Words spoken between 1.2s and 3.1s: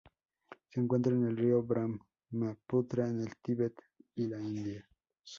el río Brahmaputra